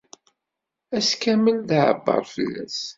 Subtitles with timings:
[0.97, 2.77] Ass kamel, d aɛebber fell-as.